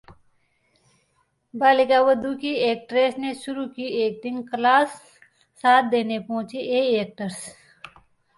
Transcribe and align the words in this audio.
बालिका 1.53 1.99
वधू 2.07 2.33
की 2.35 2.53
एक्ट्रेस 2.69 3.17
ने 3.19 3.33
शुरू 3.43 3.67
की 3.75 3.85
एक्टिंग 4.07 4.43
क्लास, 4.49 4.97
साथ 5.63 5.89
देने 5.91 6.19
पहुंचे 6.31 6.61
ये 6.61 6.81
एक्टर्स 7.01 7.39